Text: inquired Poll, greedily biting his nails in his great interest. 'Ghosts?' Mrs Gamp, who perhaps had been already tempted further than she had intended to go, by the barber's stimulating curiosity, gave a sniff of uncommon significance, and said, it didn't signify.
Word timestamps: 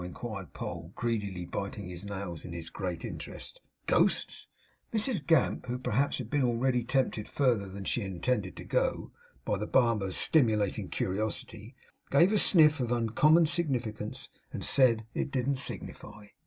inquired 0.03 0.51
Poll, 0.51 0.91
greedily 0.95 1.45
biting 1.45 1.87
his 1.87 2.03
nails 2.05 2.43
in 2.43 2.53
his 2.53 2.71
great 2.71 3.05
interest. 3.05 3.61
'Ghosts?' 3.85 4.47
Mrs 4.91 5.23
Gamp, 5.23 5.67
who 5.67 5.77
perhaps 5.77 6.17
had 6.17 6.27
been 6.27 6.41
already 6.41 6.83
tempted 6.83 7.27
further 7.27 7.69
than 7.69 7.83
she 7.83 8.01
had 8.01 8.09
intended 8.09 8.55
to 8.55 8.63
go, 8.63 9.11
by 9.45 9.59
the 9.59 9.67
barber's 9.67 10.17
stimulating 10.17 10.89
curiosity, 10.89 11.75
gave 12.09 12.33
a 12.33 12.39
sniff 12.39 12.79
of 12.79 12.91
uncommon 12.91 13.45
significance, 13.45 14.29
and 14.51 14.65
said, 14.65 15.05
it 15.13 15.29
didn't 15.29 15.57
signify. 15.57 16.25